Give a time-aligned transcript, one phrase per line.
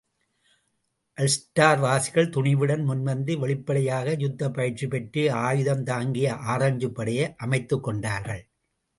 [1.17, 8.41] அல்ஸ்டார்வாசிகள் துணிவுடன் முன்வந்து வெளிப்படையாக யுத்தப் பயிற்சி பெற்று, ஆயுதம் தாங்கி, ஆரஞ்சுப்படையை அமைத்துக் கொண்டார்கள்.